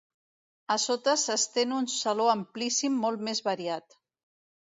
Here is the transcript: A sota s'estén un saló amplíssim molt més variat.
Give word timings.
A 0.75 0.77
sota 0.83 1.13
s'estén 1.23 1.75
un 1.81 1.89
saló 1.97 2.25
amplíssim 2.33 2.97
molt 3.05 3.23
més 3.29 3.45
variat. 3.51 4.01